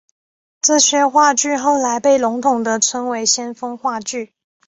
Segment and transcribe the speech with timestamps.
[0.63, 4.33] 这些话剧后来被笼统地称为先锋话剧。